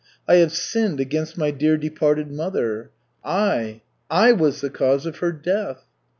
[0.27, 2.89] "I have sinned against my dear departed mother.
[3.23, 5.85] I, I was the cause of her death!"